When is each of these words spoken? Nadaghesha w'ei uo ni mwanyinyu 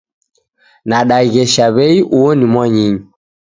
Nadaghesha 0.87 1.65
w'ei 1.75 1.99
uo 2.17 2.31
ni 2.37 2.45
mwanyinyu 2.51 3.03